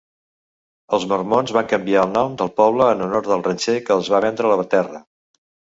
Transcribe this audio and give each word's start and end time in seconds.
Els 0.97 1.05
mormons 1.11 1.53
van 1.59 1.69
canviar 1.75 2.07
el 2.07 2.15
nom 2.15 2.39
del 2.41 2.51
poble 2.63 2.89
en 2.95 3.07
honor 3.09 3.29
del 3.31 3.47
ranxer 3.51 3.79
que 3.87 3.99
els 3.99 4.13
va 4.17 4.27
vendre 4.29 4.55
la 4.57 4.69
terra. 4.77 5.09